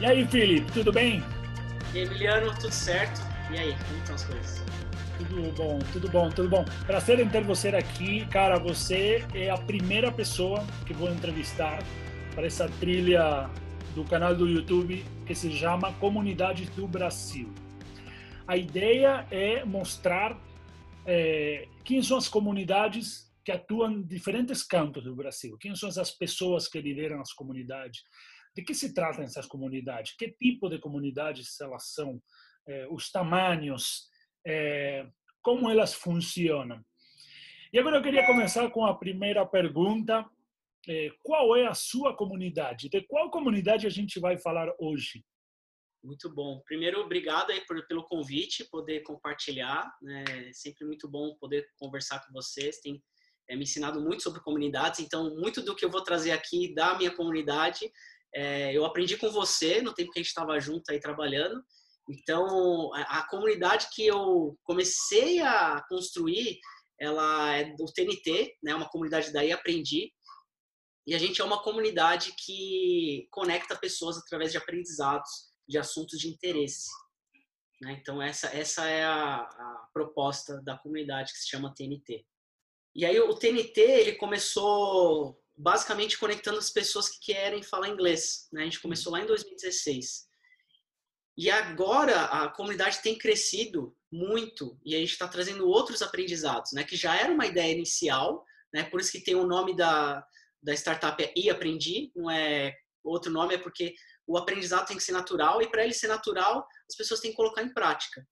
[0.00, 1.24] E aí, Felipe, tudo bem?
[1.92, 3.20] E Emiliano, tudo certo?
[3.50, 4.64] E aí, como estão as coisas?
[5.18, 6.64] Tudo bom, tudo bom, tudo bom.
[6.86, 8.24] Prazer em ter você aqui.
[8.26, 11.82] Cara, você é a primeira pessoa que vou entrevistar
[12.32, 13.50] para essa trilha
[13.96, 17.52] do canal do YouTube que se chama Comunidades do Brasil.
[18.46, 20.38] A ideia é mostrar
[21.04, 26.10] é, quem são as comunidades que atuam em diferentes campos do Brasil, quem são as
[26.12, 28.04] pessoas que lideram as comunidades,
[28.58, 30.16] de que se tratam essas comunidades?
[30.16, 32.20] Que tipo de comunidades elas são?
[32.66, 34.08] Eh, os tamanhos?
[34.44, 35.06] Eh,
[35.40, 36.84] como elas funcionam?
[37.72, 40.28] E agora eu queria começar com a primeira pergunta.
[40.88, 42.88] Eh, qual é a sua comunidade?
[42.88, 45.24] De qual comunidade a gente vai falar hoje?
[46.02, 46.60] Muito bom.
[46.66, 49.88] Primeiro, obrigado aí por, pelo convite, poder compartilhar.
[50.02, 50.24] Né?
[50.48, 52.80] É sempre muito bom poder conversar com vocês.
[52.80, 53.00] Tem
[53.48, 56.98] é, me ensinado muito sobre comunidades, então muito do que eu vou trazer aqui da
[56.98, 57.90] minha comunidade
[58.34, 61.62] é, eu aprendi com você no tempo que a gente estava junto aí trabalhando.
[62.08, 66.58] Então, a, a, comunidade que eu comecei a construir,
[66.98, 68.74] ela é do TNT, né?
[68.74, 70.12] Uma comunidade daí aprendi.
[71.06, 75.30] E a gente é uma comunidade que conecta pessoas através de aprendizados,
[75.66, 76.88] de assuntos de interesse.
[77.80, 77.98] Né?
[78.00, 82.26] Então, essa, essa é a, a proposta da comunidade que se chama TNT.
[82.94, 88.48] E aí, o TNT, ele começou basicamente conectando as pessoas que querem falar inglês.
[88.52, 88.62] Né?
[88.62, 90.28] A gente começou lá em 2016.
[91.36, 96.82] E agora a comunidade tem crescido muito e a gente está trazendo outros aprendizados, né?
[96.82, 98.82] Que já era uma ideia inicial, né?
[98.84, 100.24] Por isso que tem o nome da,
[100.60, 103.94] da startup é E Aprendi, não é outro nome, é porque
[104.26, 107.36] o aprendizado tem que ser natural e para ele ser natural, as pessoas têm que
[107.36, 108.26] colocar em prática.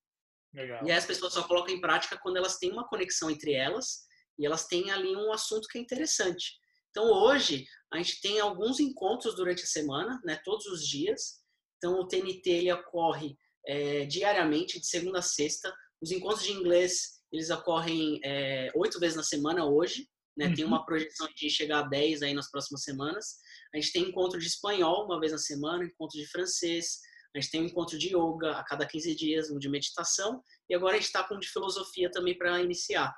[0.52, 0.84] Legal.
[0.84, 4.05] E aí as pessoas só colocam em prática quando elas têm uma conexão entre elas
[4.36, 6.58] e elas têm ali um assunto que é interessante.
[6.97, 11.42] Então, hoje, a gente tem alguns encontros durante a semana, né, todos os dias.
[11.77, 15.70] Então, o TNT ele ocorre é, diariamente, de segunda a sexta.
[16.01, 20.08] Os encontros de inglês, eles ocorrem é, oito vezes na semana hoje.
[20.39, 20.46] Né?
[20.46, 20.55] Uhum.
[20.55, 23.36] Tem uma projeção de chegar a dez aí nas próximas semanas.
[23.74, 27.01] A gente tem encontro de espanhol uma vez na semana, encontro de francês.
[27.34, 30.42] A gente tem um encontro de yoga a cada 15 dias, um de meditação.
[30.67, 33.14] E agora a gente está com um de filosofia também para iniciar.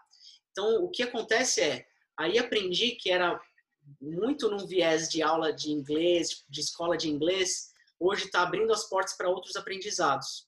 [0.50, 1.86] Então, o que acontece é,
[2.18, 3.40] aí aprendi que era
[4.00, 8.88] muito num viés de aula de inglês, de escola de inglês, hoje está abrindo as
[8.88, 10.46] portas para outros aprendizados.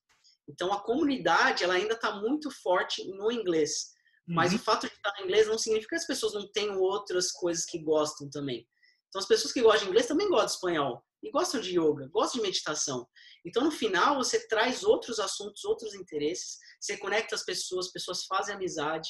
[0.48, 3.92] Então, a comunidade ela ainda está muito forte no inglês.
[4.26, 4.58] Mas uhum.
[4.58, 7.64] o fato de estar no inglês não significa que as pessoas não tenham outras coisas
[7.64, 8.66] que gostam também.
[9.08, 11.04] Então, as pessoas que gostam de inglês também gostam de espanhol.
[11.22, 13.06] E gostam de yoga, gostam de meditação.
[13.44, 16.58] Então, no final, você traz outros assuntos, outros interesses.
[16.80, 19.08] Você conecta as pessoas, as pessoas fazem amizade.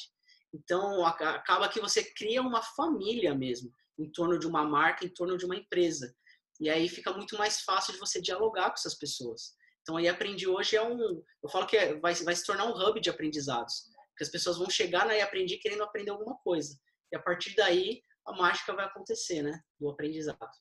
[0.53, 5.37] Então, acaba que você cria uma família mesmo em torno de uma marca, em torno
[5.37, 6.13] de uma empresa.
[6.59, 9.55] E aí fica muito mais fácil de você dialogar com essas pessoas.
[9.81, 12.77] Então aí aprendi hoje é um, eu falo que é, vai, vai se tornar um
[12.77, 16.79] hub de aprendizados, porque as pessoas vão chegar na aprendi querendo aprender alguma coisa.
[17.11, 20.51] E a partir daí a mágica vai acontecer, né, do aprendizado.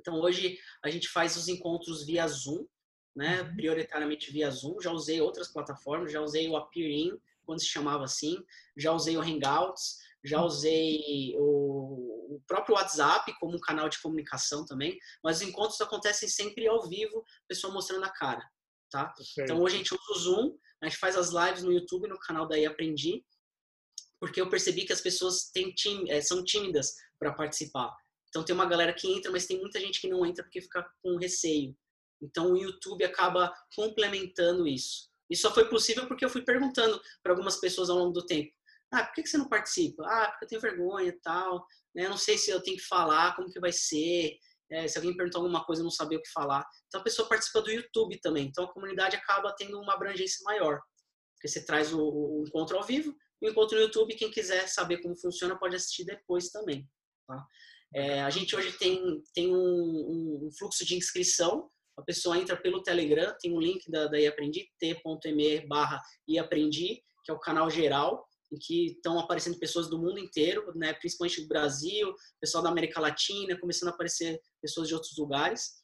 [0.00, 2.66] Então hoje a gente faz os encontros via Zoom,
[3.14, 3.54] né, uhum.
[3.54, 4.80] prioritariamente via Zoom.
[4.80, 7.16] Já usei outras plataformas, já usei o Appearin,
[7.50, 8.36] quando se chamava assim,
[8.76, 10.46] já usei o Hangouts, já uhum.
[10.46, 16.28] usei o, o, próprio WhatsApp como um canal de comunicação também, mas os encontros acontecem
[16.28, 18.48] sempre ao vivo, pessoa mostrando a cara,
[18.88, 19.12] tá?
[19.40, 22.20] Então hoje a gente usa o Zoom, a gente faz as lives no YouTube, no
[22.20, 23.24] canal daí Aprendi,
[24.20, 27.92] porque eu percebi que as pessoas têm tim, é, são tímidas para participar.
[28.28, 30.88] Então tem uma galera que entra, mas tem muita gente que não entra porque fica
[31.02, 31.76] com receio.
[32.22, 35.09] Então o YouTube acaba complementando isso.
[35.30, 38.50] Isso só foi possível porque eu fui perguntando para algumas pessoas ao longo do tempo.
[38.92, 40.04] Ah, por que você não participa?
[40.04, 41.64] Ah, porque eu tenho vergonha e tal.
[41.94, 42.06] Né?
[42.06, 44.36] Eu não sei se eu tenho que falar, como que vai ser.
[44.72, 46.64] É, se alguém perguntar alguma coisa, eu não saber o que falar.
[46.88, 48.46] Então a pessoa participa do YouTube também.
[48.46, 50.80] Então a comunidade acaba tendo uma abrangência maior.
[51.34, 55.00] Porque você traz o, o encontro ao vivo, o encontro no YouTube, quem quiser saber
[55.00, 56.88] como funciona pode assistir depois também.
[57.26, 57.46] Tá?
[57.94, 61.68] É, a gente hoje tem, tem um, um, fluxo de inscrição.
[62.00, 67.30] A pessoa entra pelo Telegram, tem um link da, da iAprendi, t.me barra iAprendi, que
[67.30, 71.46] é o canal geral em que estão aparecendo pessoas do mundo inteiro, né, principalmente do
[71.46, 75.80] Brasil, pessoal da América Latina, começando a aparecer pessoas de outros lugares.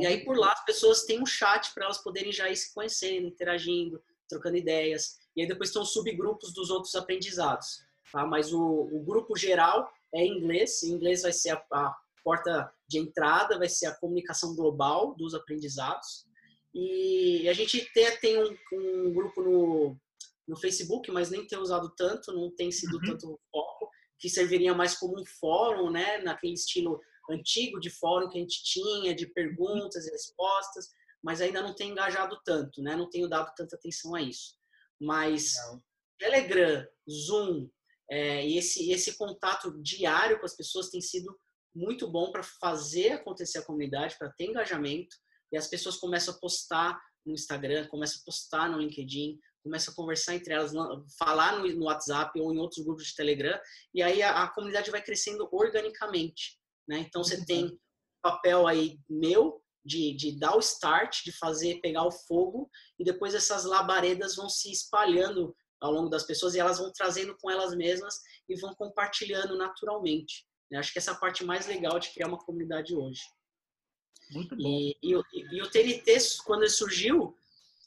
[0.00, 2.74] E aí por lá as pessoas têm um chat para elas poderem já ir se
[2.74, 5.18] conhecendo, interagindo, trocando ideias.
[5.36, 7.80] E aí depois estão subgrupos dos outros aprendizados.
[8.10, 8.26] Tá?
[8.26, 10.82] Mas o, o grupo geral é inglês.
[10.82, 15.34] Em inglês vai ser a, a porta de entrada, vai ser a comunicação global dos
[15.34, 16.26] aprendizados.
[16.74, 19.96] E a gente tem, tem um, um grupo no,
[20.46, 23.02] no Facebook, mas nem tem usado tanto, não tem sido uhum.
[23.02, 27.00] tanto foco, que serviria mais como um fórum, né, naquele estilo
[27.30, 30.88] antigo de fórum que a gente tinha, de perguntas e respostas,
[31.22, 32.96] mas ainda não tem engajado tanto, né?
[32.96, 34.56] Não tenho dado tanta atenção a isso.
[35.00, 35.82] Mas não.
[36.18, 37.68] Telegram, Zoom
[38.10, 41.38] é, e esse, esse contato diário com as pessoas tem sido
[41.74, 45.16] muito bom para fazer acontecer a comunidade, para ter engajamento,
[45.52, 49.96] e as pessoas começam a postar no Instagram, começam a postar no LinkedIn, começam a
[49.96, 50.72] conversar entre elas,
[51.18, 53.58] falar no, WhatsApp ou em outros grupos de Telegram,
[53.94, 56.58] e aí a, a comunidade vai crescendo organicamente.
[56.88, 57.00] Né?
[57.00, 57.78] Então você tem
[58.22, 63.34] papel aí meu de, de dar o start, de fazer, pegar o fogo, e depois
[63.34, 67.74] essas labaredas vão se espalhando ao longo das pessoas e elas vão trazendo com elas
[67.74, 68.14] mesmas
[68.48, 70.47] e vão compartilhando naturalmente.
[70.70, 73.22] Eu acho que essa é a parte mais legal de criar uma comunidade hoje.
[74.30, 74.62] Muito bom.
[74.62, 77.36] E, e, e, o TNT, quando ele surgiu,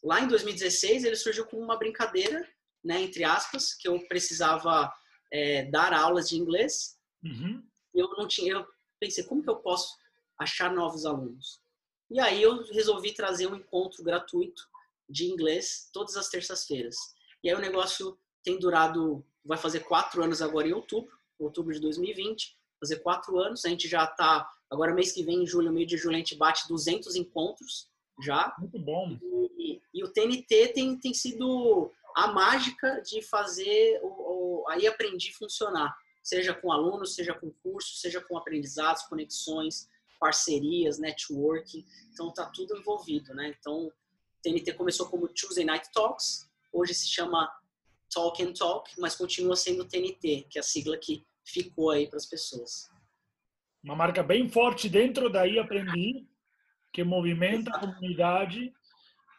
[0.04, 2.48] lá em 2016, ele surgiu como uma brincadeira,
[2.84, 4.92] né, entre aspas, que eu precisava
[5.32, 6.98] é, dar aulas de inglês.
[7.24, 7.64] Uhum.
[7.94, 8.68] Eu não tinha, eu
[9.00, 9.96] pensei, como que eu posso
[10.40, 11.62] achar novos alunos?
[12.10, 14.68] E aí eu resolvi trazer um encontro gratuito
[15.08, 16.96] de inglês todas as terças-feiras.
[17.44, 21.80] E aí o negócio tem durado, vai fazer quatro anos agora em outubro, outubro de
[21.80, 23.64] 2020 fazer quatro anos.
[23.64, 26.36] A gente já está, agora mês que vem, em julho, meio de julho, a gente
[26.36, 27.88] bate 200 encontros
[28.20, 28.54] já.
[28.58, 29.18] Muito bom.
[29.58, 34.08] E, e o TNT tem, tem sido a mágica de fazer o,
[34.64, 39.88] o, aí aprendi funcionar, seja com alunos, seja com curso, seja com aprendizados, conexões,
[40.20, 41.86] parcerias, networking.
[42.12, 43.56] Então tá tudo envolvido, né?
[43.58, 43.94] Então o
[44.42, 47.50] TNT começou como Tuesday Night Talks, hoje se chama
[48.14, 52.18] Talk and Talk, mas continua sendo TNT, que é a sigla que ficou aí para
[52.18, 52.90] as pessoas.
[53.84, 56.28] Uma marca bem forte dentro daí aprendi
[56.94, 57.86] que movimenta Exato.
[57.86, 58.74] a comunidade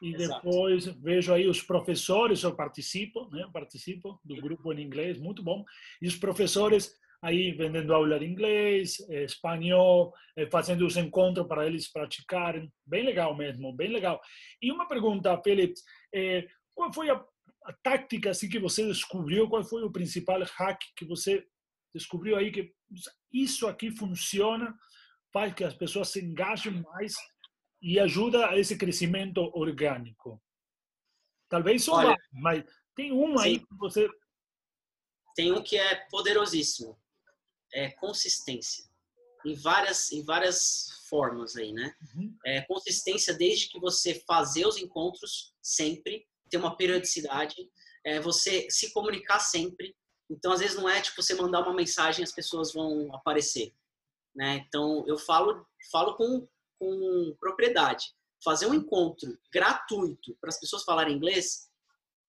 [0.01, 0.43] e Exato.
[0.45, 3.43] depois vejo aí os professores, eu participo, né?
[3.43, 5.65] Eu participo do grupo em inglês, muito bom.
[6.01, 11.65] E os professores aí vendendo aula de inglês, eh, espanhol, eh, fazendo os encontros para
[11.65, 12.71] eles praticarem.
[12.85, 14.21] Bem legal mesmo, bem legal.
[14.61, 15.75] E uma pergunta, Felipe,
[16.13, 17.25] eh, qual foi a,
[17.65, 19.49] a tática assim que você descobriu?
[19.49, 21.47] Qual foi o principal hack que você
[21.95, 22.73] descobriu aí que
[23.33, 24.75] isso aqui funciona,
[25.33, 27.15] faz que as pessoas se engajem mais
[27.81, 30.41] e ajuda a esse crescimento orgânico.
[31.49, 34.09] Talvez só Olha, mas tem um aí que você
[35.35, 36.99] tem um que é poderosíssimo,
[37.73, 38.85] é consistência
[39.45, 41.95] em várias em várias formas aí, né?
[42.15, 42.37] Uhum.
[42.47, 47.57] É, consistência desde que você fazer os encontros sempre, ter uma periodicidade,
[48.05, 49.95] é, você se comunicar sempre,
[50.33, 53.75] então, às vezes, não é tipo você mandar uma mensagem e as pessoas vão aparecer.
[54.35, 54.65] Né?
[54.67, 56.49] Então, eu falo, falo com,
[56.79, 58.07] com propriedade.
[58.43, 61.69] Fazer um encontro gratuito para as pessoas falarem inglês,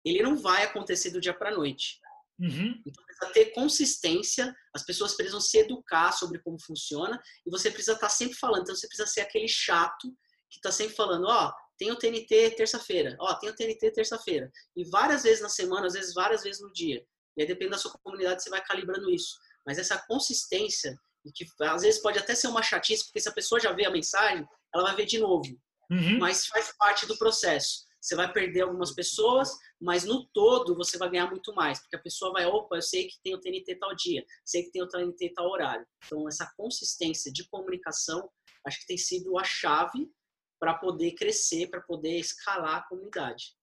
[0.06, 2.00] ele não vai acontecer do dia para a noite.
[2.40, 2.82] Uhum.
[2.86, 7.94] Então, precisa ter consistência, as pessoas precisam se educar sobre como funciona e você precisa
[7.94, 8.64] estar tá sempre falando.
[8.64, 10.10] Então, você precisa ser aquele chato
[10.50, 13.92] que está sempre falando: ó, oh, tem o TNT terça-feira, ó, oh, tem o TNT
[13.92, 14.52] terça-feira.
[14.76, 17.06] E várias vezes na semana, às vezes várias vezes no dia.
[17.38, 19.38] E aí, depende da sua comunidade, você vai calibrando isso.
[19.66, 20.98] Mas essa consistência,
[21.34, 23.92] que às vezes pode até ser uma chatice, porque se a pessoa já vê a
[23.92, 25.48] mensagem, ela vai ver de novo.
[25.90, 26.20] Uhum.
[26.20, 27.86] Mas faz parte do processo.
[28.04, 29.50] Você vai perder algumas pessoas,
[29.80, 33.08] mas no todo você vai ganhar muito mais, porque a pessoa vai, opa, eu sei
[33.08, 35.86] que tem o TNT tal dia, sei que tem o TNT tal horário.
[36.06, 38.30] Então, essa consistência de comunicação,
[38.68, 40.12] acho que tem sido a chave
[40.60, 43.56] para poder crescer, para poder escalar a comunidade.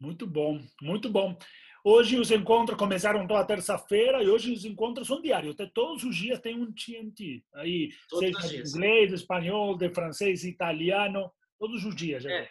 [0.00, 1.38] Muito bom, muito bom.
[1.84, 5.56] Hoje os encontros começaram toda terça-feira e hoje os encontros são diários.
[5.72, 7.44] Todos os dias tem um TNT.
[7.54, 12.24] Aí, todos seja de inglês, espanhol, de francês, italiano, todos os dias.
[12.24, 12.50] É.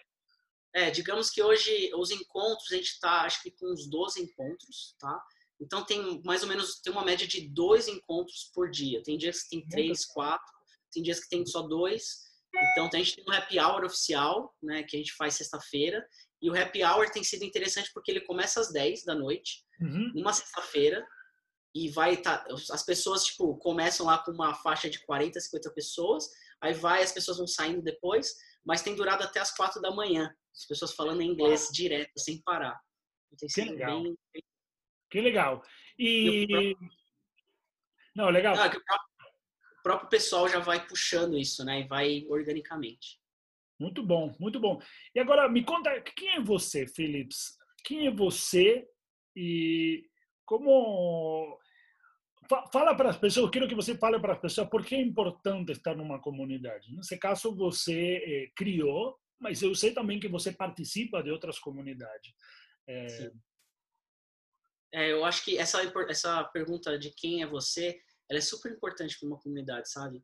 [0.73, 0.91] é.
[0.91, 5.21] digamos que hoje os encontros, a gente está, acho que com uns 12 encontros, tá?
[5.59, 9.01] Então tem mais ou menos, tem uma média de dois encontros por dia.
[9.03, 10.53] Tem dias que tem três, quatro,
[10.91, 12.27] tem dias que tem só dois.
[12.71, 16.05] Então a gente tem um happy hour oficial, né, que a gente faz sexta-feira,
[16.41, 20.11] e o happy hour tem sido interessante porque ele começa às 10 da noite, uhum.
[20.13, 21.05] numa sexta-feira,
[21.75, 26.27] e vai tá, as pessoas tipo começam lá com uma faixa de 40, 50 pessoas,
[26.61, 30.33] aí vai, as pessoas vão saindo depois, mas tem durado até as 4 da manhã.
[30.53, 32.79] As pessoas falando em inglês direto, sem parar.
[33.37, 34.01] Tem que legal.
[34.01, 34.43] Bem...
[35.09, 35.63] Que legal.
[35.97, 36.77] E, e próprio...
[38.15, 38.55] Não, legal.
[38.55, 41.81] Não, é o próprio pessoal já vai puxando isso, né?
[41.81, 43.19] E vai organicamente.
[43.79, 44.81] Muito bom, muito bom.
[45.13, 47.57] E agora me conta, quem é você, Philips?
[47.83, 48.87] Quem é você
[49.35, 50.03] e
[50.45, 51.59] como
[52.71, 55.73] fala para as pessoas, quero que você fale para as pessoas por que é importante
[55.73, 56.95] estar numa comunidade.
[56.95, 62.33] Nesse caso você eh, criou, mas eu sei também que você participa de outras comunidades.
[62.87, 63.31] É...
[64.93, 69.19] É, eu acho que essa essa pergunta de quem é você, ela é super importante
[69.19, 70.23] para uma comunidade, sabe?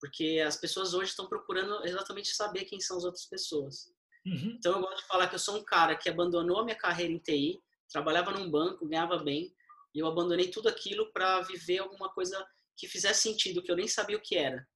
[0.00, 3.92] Porque as pessoas hoje estão procurando exatamente saber quem são as outras pessoas.
[4.26, 4.56] Uhum.
[4.58, 7.12] Então eu gosto de falar que eu sou um cara que abandonou a minha carreira
[7.12, 9.54] em TI, trabalhava num banco, ganhava bem,
[9.94, 13.88] e eu abandonei tudo aquilo para viver alguma coisa que fizesse sentido, que eu nem
[13.88, 14.66] sabia o que era.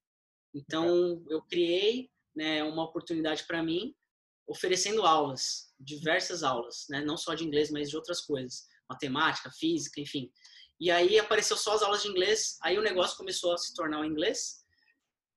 [0.54, 3.94] Então eu criei né, uma oportunidade para mim,
[4.46, 10.00] oferecendo aulas, diversas aulas, né, não só de inglês, mas de outras coisas, matemática, física,
[10.00, 10.30] enfim.
[10.80, 14.00] E aí apareceu só as aulas de inglês, aí o negócio começou a se tornar
[14.00, 14.61] o inglês.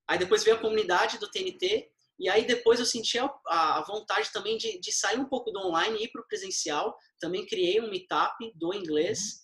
[0.07, 4.31] Aí depois veio a comunidade do TNT, e aí depois eu senti a, a vontade
[4.31, 6.97] também de, de, sair um pouco do online e ir para o presencial.
[7.19, 9.43] Também criei um meetup do inglês.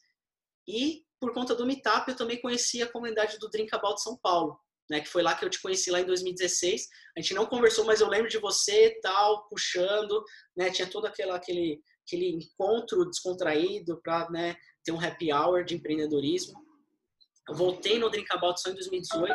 [0.68, 4.58] E por conta do meetup eu também conheci a comunidade do Drink About São Paulo,
[4.90, 5.02] né?
[5.02, 6.88] Que foi lá que eu te conheci lá em 2016.
[7.18, 10.24] A gente não conversou, mas eu lembro de você tal, puxando,
[10.56, 10.72] né?
[10.72, 16.71] Tinha todo aquele, aquele, aquele encontro descontraído para né, ter um happy hour de empreendedorismo.
[17.50, 19.34] Eu voltei no Drink About só em 2018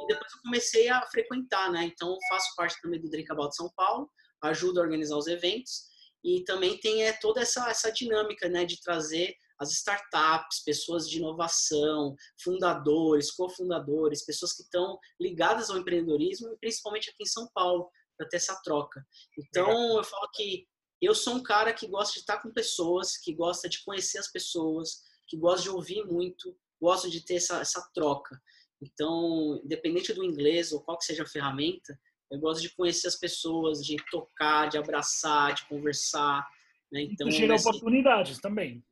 [0.00, 1.84] e depois eu comecei a frequentar, né?
[1.84, 4.10] Então faço parte também do Drink About São Paulo,
[4.42, 5.84] ajudo a organizar os eventos
[6.22, 8.64] e também tem é, toda essa, essa dinâmica, né?
[8.64, 16.52] De trazer as startups, pessoas de inovação, fundadores, cofundadores, pessoas que estão ligadas ao empreendedorismo
[16.52, 19.04] e principalmente aqui em São Paulo para ter essa troca.
[19.38, 20.66] Então eu falo que
[21.00, 24.30] eu sou um cara que gosta de estar com pessoas, que gosta de conhecer as
[24.30, 28.38] pessoas, que gosta de ouvir muito, gosto de ter essa, essa troca.
[28.82, 31.98] Então, independente do inglês ou qual que seja a ferramenta,
[32.30, 36.46] eu gosto de conhecer as pessoas, de tocar, de abraçar, de conversar.
[36.92, 37.02] Né?
[37.02, 37.66] Então, gira nesse...
[37.66, 38.84] oportunidades também.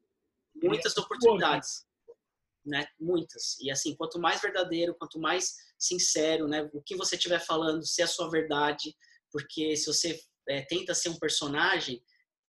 [0.54, 1.86] Muitas oportunidades.
[2.64, 2.86] Né?
[2.98, 3.58] Muitas.
[3.60, 6.70] E assim, quanto mais verdadeiro, quanto mais sincero, né?
[6.72, 8.96] O que você estiver falando, se é a sua verdade,
[9.32, 12.02] porque se você é, tenta ser um personagem,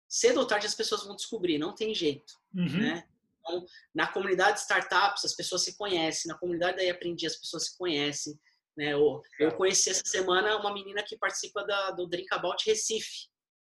[0.06, 2.80] cedo ou tarde as pessoas vão descobrir, não tem jeito, uhum.
[2.80, 3.08] né?
[3.44, 6.30] Então, na comunidade de startups, as pessoas se conhecem.
[6.30, 8.38] Na comunidade daí aprendi, as pessoas se conhecem.
[8.76, 8.92] Né?
[8.92, 13.28] Eu, eu conheci essa semana uma menina que participa da, do Drink About Recife.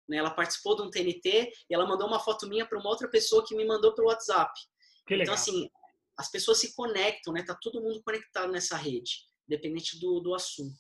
[0.08, 0.18] Né?
[0.18, 3.46] Ela participou de um TNT e ela mandou uma foto minha para uma outra pessoa
[3.46, 4.52] que me mandou pelo WhatsApp.
[5.10, 5.70] Então, assim,
[6.18, 7.44] as pessoas se conectam, né?
[7.44, 10.78] Tá todo mundo conectado nessa rede, independente do, do assunto.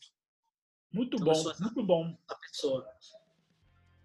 [0.92, 2.18] Muito então, bom, muito bom.
[2.28, 2.86] A pessoa.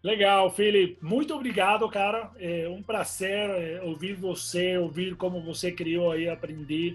[0.04, 0.98] Legal, Felipe.
[1.00, 2.30] Muito obrigado, cara.
[2.38, 6.94] É um prazer é, ouvir você, ouvir como você criou aí, aprender.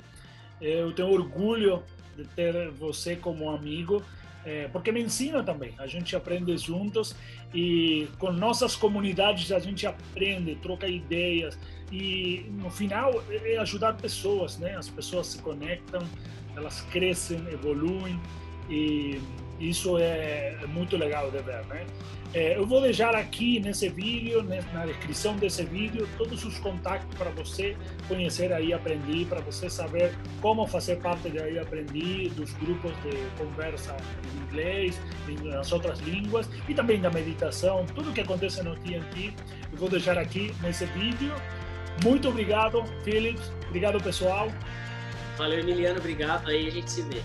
[0.62, 1.82] É, eu tenho orgulho
[2.16, 4.04] de ter você como amigo,
[4.46, 5.74] é, porque me ensina também.
[5.80, 7.16] A gente aprende juntos
[7.52, 11.58] e com nossas comunidades a gente aprende, troca ideias
[11.92, 14.76] e no final é ajudar pessoas, né?
[14.76, 16.02] As pessoas se conectam,
[16.56, 18.20] elas crescem, evoluem
[18.70, 19.20] e
[19.60, 21.86] isso é muito legal de ver, né?
[22.32, 27.32] É, eu vou deixar aqui nesse vídeo, na descrição desse vídeo, todos os contatos para
[27.32, 27.76] você
[28.08, 33.18] conhecer aí Aprendi, para você saber como fazer parte de aí Aprendi, dos grupos de
[33.36, 33.98] conversa
[34.36, 35.02] em inglês,
[35.44, 39.34] nas outras línguas e também da meditação, tudo que acontece no TNT,
[39.72, 41.34] eu vou deixar aqui nesse vídeo.
[42.04, 43.52] Muito obrigado, Philips.
[43.68, 44.50] Obrigado, pessoal.
[45.36, 46.00] Valeu, Emiliano.
[46.00, 46.48] Obrigado.
[46.48, 47.22] Aí a gente se vê.